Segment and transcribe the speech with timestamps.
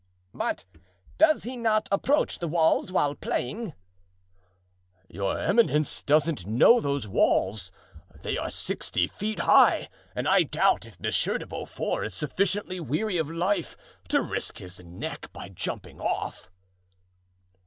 [0.33, 0.65] "But
[1.19, 3.75] does he not approach the walls while playing?"
[5.07, 7.71] "Your eminence doesn't know those walls;
[8.23, 13.17] they are sixty feet high and I doubt if Monsieur de Beaufort is sufficiently weary
[13.17, 13.77] of life
[14.09, 16.49] to risk his neck by jumping off."